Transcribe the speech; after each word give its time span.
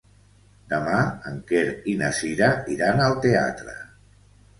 Demà 0.69 0.95
en 1.31 1.35
Quer 1.51 1.65
i 1.93 1.93
na 1.99 2.09
Cira 2.21 2.47
iran 2.77 3.05
al 3.09 3.15
teatre. 3.27 3.77